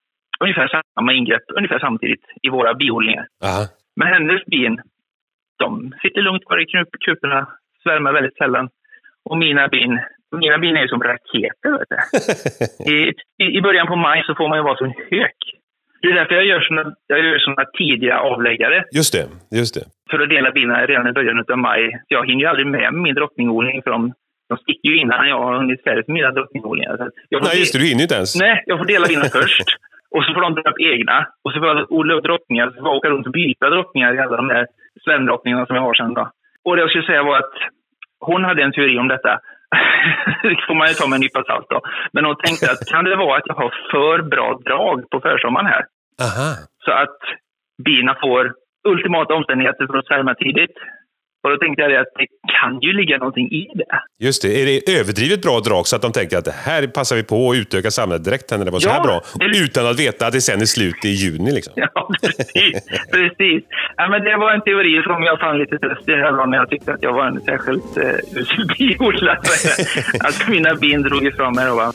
ungefär 0.41 0.83
samma 0.97 1.13
ingrepp 1.13 1.43
ungefär 1.57 1.79
samtidigt 1.79 2.25
i 2.43 2.49
våra 2.49 2.75
biodlingar. 2.75 3.27
Aha. 3.45 3.67
Men 3.97 4.09
hennes 4.09 4.45
bin, 4.45 4.81
de 5.59 5.93
sitter 6.03 6.21
lugnt 6.23 6.45
kvar 6.47 6.59
i 6.63 6.67
kuporna, 7.01 7.47
svärmar 7.83 8.13
väldigt 8.13 8.37
sällan. 8.37 8.69
Och 9.25 9.39
mina 9.39 9.69
bin, 9.69 10.01
mina 10.33 10.59
bin 10.59 10.77
är 10.77 10.83
ju 10.83 10.89
som 10.89 11.03
raketer. 11.03 11.71
Vet 11.79 11.89
du. 11.91 11.99
I, 13.45 13.57
i, 13.59 13.61
början 13.61 13.87
på 13.87 13.97
maj 13.97 14.23
så 14.27 14.35
får 14.35 14.49
man 14.49 14.59
ju 14.59 14.63
vara 14.63 14.77
som 14.77 14.87
en 14.87 14.95
hök. 15.11 15.41
Det 16.03 16.09
är 16.09 16.15
därför 16.15 16.35
jag 16.35 16.45
gör 16.45 16.61
såna, 16.61 16.95
jag 17.07 17.19
gör 17.25 17.39
såna 17.39 17.65
tidiga 17.79 18.19
avläggare 18.19 18.85
Just 18.93 19.13
det, 19.13 19.25
just 19.59 19.75
det. 19.75 19.85
för 20.11 20.19
att 20.19 20.31
dela 20.31 20.51
bina 20.51 20.87
redan 20.87 21.09
i 21.09 21.13
början 21.13 21.45
av 21.49 21.59
maj. 21.59 21.91
Så 21.91 22.15
jag 22.17 22.27
hinner 22.27 22.41
ju 22.41 22.47
aldrig 22.47 22.67
med 22.67 22.95
min 22.95 23.15
drottningodling 23.15 23.83
för 23.83 23.91
de, 23.91 24.13
sticker 24.63 24.89
ju 24.89 24.97
innan 25.01 25.29
jag 25.29 25.39
har 25.43 25.57
hunnit 25.57 25.83
färdigt 25.85 26.09
med 26.09 26.15
mina 26.15 26.31
drottningodlingar. 26.31 27.11
Nej, 27.31 27.59
just 27.59 27.73
det. 27.73 27.79
Du 27.79 27.85
hinner 27.85 28.03
inte 28.03 28.15
ens. 28.15 28.41
Nej, 28.41 28.63
jag 28.67 28.79
får 28.79 28.85
dela 28.85 29.07
bina 29.07 29.25
först. 29.25 29.63
Och 30.15 30.25
så 30.25 30.35
får 30.35 30.41
de 30.41 30.55
dra 30.55 30.71
upp 30.71 30.81
egna. 30.81 31.27
Och 31.45 31.53
så 31.53 31.59
får 31.59 31.69
jag 31.69 31.93
odla 31.93 32.15
upp 32.15 32.25
drottningar. 32.25 32.67
Så 32.67 32.75
får 32.75 32.89
jag 32.89 32.97
åka 32.97 33.09
runt 33.09 33.27
och 33.27 33.33
byta 33.33 33.71
drottningar 33.71 34.15
i 34.15 34.19
alla 34.19 34.37
de 34.37 34.49
där 34.49 34.67
svärdrottningarna 35.05 35.67
som 35.67 35.77
jag 35.77 35.83
har 35.83 35.95
sen 35.95 36.15
då. 36.15 36.31
Och 36.65 36.77
det 36.77 36.83
jag 36.83 36.91
skulle 36.91 37.07
säga 37.07 37.23
var 37.23 37.39
att 37.39 37.55
hon 38.21 38.45
hade 38.45 38.63
en 38.63 38.73
teori 38.73 38.99
om 38.99 39.09
detta. 39.09 39.41
det 40.43 40.67
får 40.67 40.75
man 40.75 40.89
ju 40.89 40.95
ta 40.95 41.07
med 41.07 41.17
en 41.17 41.21
nypa 41.21 41.43
salt 41.45 41.69
då. 41.75 41.81
Men 42.13 42.25
hon 42.25 42.37
tänkte 42.37 42.67
att 42.73 42.83
kan 42.93 43.05
det 43.05 43.17
vara 43.17 43.37
att 43.39 43.51
jag 43.51 43.55
har 43.55 43.73
för 43.93 44.23
bra 44.33 44.49
drag 44.69 45.11
på 45.11 45.21
försommaren 45.21 45.67
här? 45.67 45.85
Aha. 46.27 46.51
Så 46.85 46.91
att 47.03 47.21
bina 47.85 48.13
får 48.23 48.43
ultimata 48.93 49.35
omständigheter 49.35 49.87
för 49.87 49.99
att 49.99 50.07
svärma 50.07 50.35
tidigt. 50.35 50.77
Och 51.43 51.51
då 51.51 51.57
tänkte 51.57 51.83
jag 51.83 51.91
det 51.91 52.01
att 52.01 52.13
det 52.19 52.27
kan 52.61 52.81
ju 52.81 52.93
ligga 52.93 53.19
någonting 53.19 53.47
i 53.53 53.67
det. 53.75 53.85
Just 54.27 54.43
det. 54.43 54.63
Är 54.63 54.67
det 54.67 54.99
överdrivet 55.01 55.43
bra 55.43 55.61
drag 55.61 55.87
så 55.87 55.97
att 55.97 56.03
de 56.03 56.13
tänker 56.13 56.39
att 56.39 56.45
det 56.45 56.55
här 56.65 56.87
passar 56.87 57.17
vi 57.17 57.23
på 57.23 57.51
att 57.51 57.57
utöka 57.57 57.91
samhället 57.91 58.25
direkt 58.25 58.51
när 58.51 58.65
det 58.65 58.71
var 58.71 58.81
så 58.81 58.89
Ja, 58.89 58.93
här 58.93 59.03
bra? 59.03 59.21
det 59.39 59.59
Utan 59.59 59.87
att 59.87 59.99
veta 60.01 60.27
att 60.27 60.33
det 60.33 60.41
sen 60.41 60.61
är 60.61 60.65
slut 60.67 61.05
i 61.05 61.09
juni 61.09 61.51
liksom. 61.53 61.73
Ja, 61.77 62.09
precis. 62.23 62.87
precis. 63.13 63.65
Ja, 63.97 64.09
men 64.09 64.25
det 64.25 64.37
var 64.37 64.53
en 64.53 64.61
teori 64.61 65.03
som 65.03 65.23
jag 65.23 65.41
fann 65.41 65.59
lite 65.59 65.79
tröst 65.79 66.09
i 66.09 66.13
här 66.13 66.47
när 66.47 66.59
jag 66.59 66.71
tyckte 66.71 66.93
att 66.93 67.03
jag 67.03 67.13
var 67.13 67.27
en 67.27 67.41
särskilt 67.41 67.97
eh, 67.97 68.41
usel 68.41 68.67
biodlare. 68.79 69.39
att 70.21 70.49
mina 70.49 70.75
bin 70.75 71.03
drog 71.03 71.27
ifrån 71.27 71.55
mig. 71.55 71.67
Då, 71.67 71.75
va? 71.77 71.93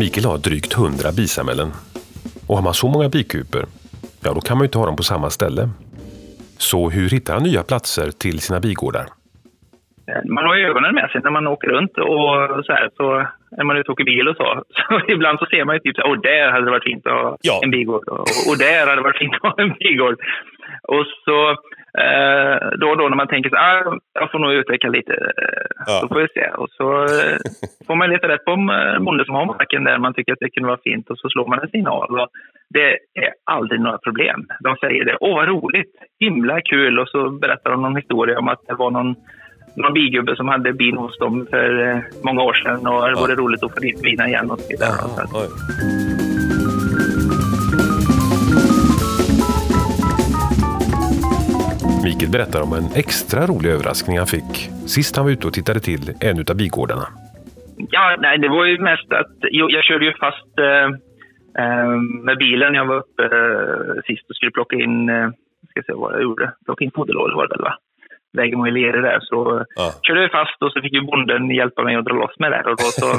Mikael 0.00 0.26
har 0.30 0.38
drygt 0.38 0.72
100 0.78 1.12
bisamhällen. 1.16 1.68
Och 2.48 2.56
har 2.56 2.62
man 2.68 2.74
så 2.74 2.88
många 2.94 3.08
bikuper, 3.08 3.64
ja 4.24 4.30
då 4.36 4.40
kan 4.40 4.56
man 4.56 4.62
ju 4.64 4.68
inte 4.68 4.78
ha 4.78 4.86
dem 4.86 4.96
på 4.96 5.02
samma 5.02 5.30
ställe. 5.30 5.62
Så 6.58 6.90
hur 6.90 7.08
hittar 7.10 7.34
han 7.34 7.42
nya 7.42 7.62
platser 7.62 8.08
till 8.22 8.38
sina 8.40 8.60
bigårdar? 8.60 9.06
Eh, 10.10 10.22
Man 10.36 10.44
har 10.48 10.54
ju 10.56 10.64
ögonen 10.70 10.94
med 10.94 11.10
sig 11.10 11.20
när 11.24 11.30
man 11.30 11.46
åker 11.46 11.68
runt 11.68 11.90
och 11.98 12.64
så 12.66 12.72
här. 12.78 12.90
Så 12.96 13.04
är 13.60 13.64
man 13.64 13.76
ute 13.76 13.88
och 13.90 13.92
åker 13.94 14.04
bil 14.04 14.28
och 14.28 14.36
så. 14.36 14.48
Så 14.78 15.00
ibland 15.14 15.38
så 15.38 15.46
ser 15.46 15.64
man 15.64 15.74
ju 15.76 15.80
typ 15.80 15.96
så 15.96 16.02
här, 16.02 16.10
åh 16.10 16.18
där 16.30 16.50
hade 16.52 16.64
det 16.64 16.70
varit 16.70 16.84
fint 16.90 17.06
att 17.06 17.12
ha 17.12 17.36
Ja. 17.42 17.60
en 17.64 17.70
bigård. 17.70 18.04
Och, 18.08 18.20
och 18.48 18.58
där 18.58 18.80
hade 18.86 18.94
det 19.00 19.08
varit 19.08 19.18
fint 19.22 19.34
att 19.34 19.42
ha 19.42 19.54
en 19.64 19.72
bigård. 19.84 20.16
Och 20.94 21.04
så 21.24 21.36
eh, 21.98 22.68
då 22.80 22.86
och 22.90 22.98
då 22.98 23.08
när 23.08 23.16
man 23.16 23.28
tänker 23.28 23.50
så 23.50 23.56
ah, 23.56 23.98
jag 24.20 24.30
får 24.30 24.38
nog 24.38 24.52
utveckla 24.52 24.88
lite. 24.90 25.12
Eh, 25.12 25.66
Ja. 25.86 25.98
Så 26.00 26.08
får 26.08 26.20
vi 26.20 26.28
se. 26.34 26.46
Och 26.48 26.68
så 26.70 27.02
eh, 27.02 27.36
får 27.86 27.94
man 27.94 28.10
leta 28.10 28.28
rätt 28.28 28.44
på 28.44 28.50
en 28.52 29.04
bonde 29.04 29.24
som 29.24 29.34
har 29.34 29.46
marken 29.46 29.84
där 29.84 29.98
man 29.98 30.14
tycker 30.14 30.32
att 30.32 30.38
det 30.40 30.50
kunde 30.50 30.66
vara 30.68 30.80
fint. 30.84 31.10
Och 31.10 31.18
så 31.18 31.28
slår 31.28 31.46
man 31.46 31.58
en 31.60 31.68
signal. 31.68 32.20
Och 32.20 32.28
det 32.74 32.88
är 33.24 33.30
aldrig 33.44 33.80
några 33.80 33.98
problem. 33.98 34.46
De 34.60 34.76
säger 34.76 35.04
det, 35.04 35.16
åh 35.20 35.34
vad 35.36 35.48
roligt, 35.48 35.92
himla 36.20 36.60
kul. 36.60 36.98
Och 36.98 37.08
så 37.08 37.30
berättar 37.30 37.70
de 37.70 37.82
någon 37.82 37.96
historia 37.96 38.38
om 38.38 38.48
att 38.48 38.60
det 38.68 38.74
var 38.74 38.90
någon 38.90 39.14
någon 39.76 39.92
bigubbe 39.94 40.36
som 40.36 40.48
hade 40.48 40.72
bin 40.72 40.96
hos 40.96 41.18
dem 41.18 41.46
för 41.50 42.02
många 42.24 42.42
år 42.42 42.52
sedan 42.52 42.86
och 42.86 43.08
det 43.08 43.14
vore 43.20 43.34
roligt 43.34 43.62
att 43.64 43.72
få 43.74 43.80
dit 43.80 44.02
bina 44.02 44.28
igen 44.28 44.50
och 44.50 44.60
så 44.60 44.68
vidare. 44.68 44.92
Så 44.92 45.20
att- 45.20 46.09
Mikael 52.20 52.32
berättar 52.32 52.62
om 52.62 52.72
en 52.72 52.88
extra 52.96 53.46
rolig 53.46 53.70
överraskning 53.70 54.18
han 54.18 54.26
fick 54.26 54.52
sist 54.86 55.16
han 55.16 55.24
var 55.24 55.32
ute 55.32 55.46
och 55.46 55.52
tittade 55.52 55.80
till 55.80 56.00
en 56.20 56.38
utav 56.38 56.56
bigårdarna. 56.56 57.06
Ja, 57.90 58.16
nej, 58.18 58.38
det 58.38 58.48
var 58.48 58.64
ju 58.64 58.78
mest 58.78 59.12
att 59.12 59.36
jo, 59.50 59.70
jag 59.70 59.84
körde 59.84 60.04
ju 60.04 60.12
fast 60.12 60.58
eh, 60.58 60.86
eh, 61.64 61.88
med 62.26 62.38
bilen. 62.38 62.74
Jag 62.74 62.86
var 62.86 62.96
uppe 62.96 63.22
eh, 63.24 64.02
sist 64.06 64.30
och 64.30 64.36
skulle 64.36 64.50
plocka 64.50 64.76
in, 64.76 65.08
eh, 65.08 65.28
ska 65.70 65.82
se 65.86 65.92
vad 65.92 66.12
jag 66.14 66.22
gjorde, 66.22 66.52
plocka 66.64 66.84
in 66.84 66.90
foderlådor 66.94 67.36
var 67.36 67.46
det 67.48 67.54
väl 67.54 67.62
va? 67.64 67.74
Vägen 68.32 68.58
var 68.58 68.66
ju 68.66 68.72
lerig 68.72 69.02
där 69.02 69.18
så 69.20 69.64
Ja. 69.76 69.92
körde 70.02 70.22
jag 70.22 70.30
fast 70.30 70.62
och 70.62 70.72
så 70.72 70.80
fick 70.80 70.92
ju 70.92 71.00
bonden 71.02 71.50
hjälpa 71.50 71.82
mig 71.82 71.96
att 71.96 72.04
dra 72.04 72.14
loss 72.14 72.38
med 72.38 72.52
det 72.52 72.62
och 72.70 72.76
då 72.76 72.88
så 73.00 73.06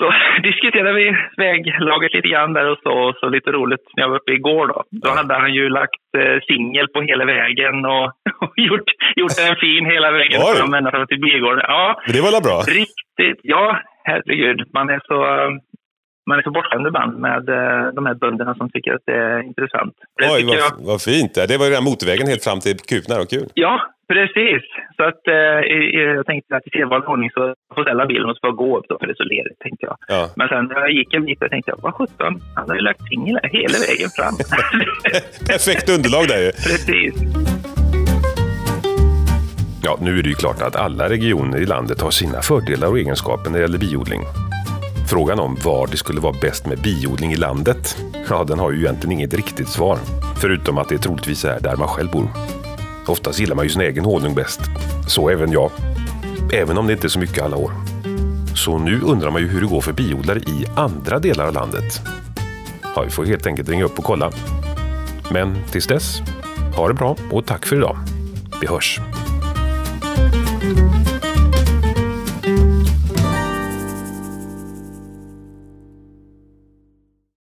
Så 0.00 0.06
diskuterade 0.48 0.92
vi 0.92 1.06
väglaget 1.36 2.12
lite 2.14 2.28
grann 2.28 2.52
där 2.52 2.66
och 2.72 2.78
så, 2.82 2.92
och 3.06 3.14
så 3.20 3.28
lite 3.28 3.50
roligt 3.50 3.84
när 3.94 4.02
jag 4.02 4.10
var 4.10 4.20
uppe 4.20 4.32
igår 4.32 4.66
då. 4.72 4.78
Då 4.90 5.10
hade 5.10 5.34
han 5.34 5.54
ju 5.54 5.68
lagt 5.68 6.06
eh, 6.18 6.36
singel 6.48 6.88
på 6.94 6.98
hela 7.02 7.24
vägen 7.24 7.76
och, 7.94 8.06
och 8.44 8.54
gjort, 8.68 8.88
gjort 9.16 9.36
den 9.36 9.56
fin 9.64 9.84
hela 9.94 10.10
vägen 10.10 10.40
Oj. 10.44 10.56
fram 10.56 10.74
ända 10.74 10.90
fram 10.90 11.06
till 11.06 11.20
bigården. 11.20 11.64
Ja, 11.68 12.00
det 12.14 12.20
var 12.20 12.32
väl 12.32 12.42
bra? 12.48 12.58
riktigt. 12.82 13.40
Ja, 13.42 13.80
herregud. 14.04 14.58
Man 14.72 14.90
är 14.90 15.00
så, 15.08 15.16
man 16.28 16.38
är 16.38 16.42
så 16.42 16.50
bortskämd 16.50 16.86
ibland 16.86 17.14
med 17.28 17.44
eh, 17.48 17.84
de 17.96 18.06
här 18.06 18.14
bönderna 18.14 18.54
som 18.54 18.70
tycker 18.70 18.92
att 18.94 19.06
det 19.06 19.18
är 19.30 19.42
intressant. 19.42 19.94
Det 20.18 20.30
Oj, 20.32 20.40
tycker 20.40 20.54
jag, 20.54 20.70
vad, 20.76 20.86
vad 20.86 21.02
fint. 21.02 21.34
Det 21.50 21.56
var 21.58 21.66
ju 21.66 21.72
den 21.72 21.84
motorvägen 21.84 22.26
helt 22.32 22.44
fram 22.44 22.60
till 22.60 22.76
Kupna. 22.90 23.14
Vad 23.22 23.30
kul. 23.30 23.48
Ja, 23.54 23.74
precis. 24.12 24.62
Så 24.96 25.02
att 25.10 25.22
eh, 25.36 25.58
jag 26.18 26.26
tänkte 26.26 26.56
att 26.56 26.66
i 26.66 26.70
sedvanlig 26.70 27.08
ordning 27.08 27.30
så 27.30 27.40
får 27.72 27.80
jag 27.80 27.86
ställa 27.86 28.06
bilen 28.06 28.30
och 28.30 28.36
så 28.36 28.40
får 28.42 28.50
jag 28.50 28.56
gå 28.64 28.78
upp 28.78 28.86
då, 28.88 28.98
för 28.98 29.06
det 29.06 29.12
är 29.12 29.22
så 29.24 29.28
lerigt, 29.34 29.60
tänkte 29.66 29.86
jag. 29.88 29.96
Ja. 30.08 30.22
Men 30.36 30.48
sen 30.48 30.64
när 30.64 30.80
jag 30.80 30.92
gick 30.98 31.14
en 31.14 31.24
bit 31.24 31.38
så 31.38 31.48
tänkte 31.48 31.70
jag, 31.70 31.78
vad 31.82 31.94
sjutton, 31.94 32.32
han 32.56 32.68
har 32.68 32.76
ju 32.76 32.82
lagt 32.88 33.02
ting 33.10 33.24
där 33.34 33.48
hela 33.58 33.78
vägen 33.86 34.10
fram. 34.18 34.34
Perfekt 35.52 35.86
underlag 35.96 36.24
där 36.32 36.40
ju. 36.46 36.50
precis. 36.70 37.14
Ja, 39.86 39.98
nu 40.00 40.18
är 40.18 40.22
det 40.22 40.28
ju 40.28 40.34
klart 40.34 40.62
att 40.62 40.76
alla 40.76 41.08
regioner 41.08 41.58
i 41.58 41.66
landet 41.66 42.00
har 42.00 42.10
sina 42.10 42.40
fördelar 42.42 42.88
och 42.88 42.98
egenskaper 42.98 43.50
när 43.50 43.58
det 43.58 43.64
gäller 43.66 43.78
biodling. 43.78 44.20
Frågan 45.10 45.38
om 45.40 45.56
var 45.64 45.86
det 45.86 45.96
skulle 45.96 46.20
vara 46.20 46.36
bäst 46.42 46.66
med 46.66 46.78
biodling 46.78 47.32
i 47.32 47.36
landet, 47.36 47.96
ja, 48.30 48.44
den 48.44 48.58
har 48.58 48.70
ju 48.72 48.78
egentligen 48.78 49.12
inget 49.12 49.34
riktigt 49.34 49.68
svar. 49.68 49.98
Förutom 50.40 50.78
att 50.78 50.88
det 50.88 50.98
troligtvis 50.98 51.44
är 51.44 51.60
där 51.60 51.76
man 51.76 51.88
själv 51.88 52.10
bor. 52.10 52.28
Oftast 53.06 53.38
gillar 53.38 53.56
man 53.56 53.64
ju 53.64 53.68
sin 53.68 53.82
egen 53.82 54.04
honung 54.04 54.34
bäst. 54.34 54.60
Så 55.06 55.28
även 55.28 55.52
jag. 55.52 55.70
Även 56.52 56.78
om 56.78 56.86
det 56.86 56.92
inte 56.92 57.06
är 57.06 57.08
så 57.08 57.18
mycket 57.18 57.44
alla 57.44 57.56
år. 57.56 57.72
Så 58.54 58.78
nu 58.78 59.00
undrar 59.00 59.30
man 59.30 59.42
ju 59.42 59.48
hur 59.48 59.60
det 59.60 59.66
går 59.66 59.80
för 59.80 59.92
biodlare 59.92 60.38
i 60.38 60.66
andra 60.76 61.18
delar 61.18 61.46
av 61.46 61.52
landet. 61.52 62.00
Ja, 62.96 63.02
vi 63.02 63.10
får 63.10 63.24
helt 63.24 63.46
enkelt 63.46 63.68
ringa 63.68 63.84
upp 63.84 63.98
och 63.98 64.04
kolla. 64.04 64.32
Men 65.30 65.56
tills 65.70 65.86
dess, 65.86 66.22
ha 66.76 66.88
det 66.88 66.94
bra 66.94 67.16
och 67.30 67.46
tack 67.46 67.66
för 67.66 67.76
idag. 67.76 67.98
Vi 68.60 68.66
hörs! 68.66 69.00